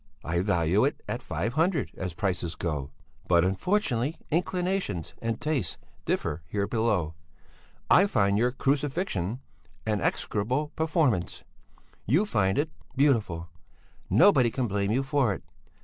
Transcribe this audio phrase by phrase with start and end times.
[0.23, 2.89] "I value it at five hundred, as prices go!
[3.27, 7.13] But unfortunately inclinations and tastes differ here below.
[7.87, 9.41] I find your 'Crucifixion'
[9.85, 11.43] an execrable performance,
[12.07, 13.49] you find it beautiful.
[14.09, 15.43] Nobody can blame you for it.